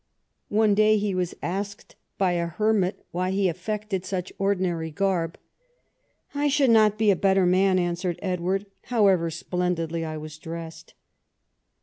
[0.49, 5.37] One day he was asked by a hermit why he affected such ordinary garb.''
[6.33, 10.95] I should not be a better man," answered Edward, "however splendidly I was dressed."